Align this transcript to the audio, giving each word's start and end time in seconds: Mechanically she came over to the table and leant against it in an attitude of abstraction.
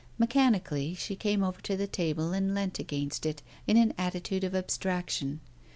Mechanically 0.17 0.95
she 0.95 1.15
came 1.15 1.43
over 1.43 1.61
to 1.61 1.77
the 1.77 1.85
table 1.85 2.33
and 2.33 2.55
leant 2.55 2.79
against 2.79 3.23
it 3.23 3.43
in 3.67 3.77
an 3.77 3.93
attitude 3.99 4.43
of 4.43 4.55
abstraction. 4.55 5.41